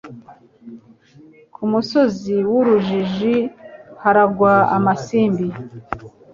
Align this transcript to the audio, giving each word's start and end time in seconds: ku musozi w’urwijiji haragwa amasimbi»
ku 1.53 1.61
musozi 1.71 2.35
w’urwijiji 2.49 3.35
haragwa 4.01 4.53
amasimbi» 4.77 5.47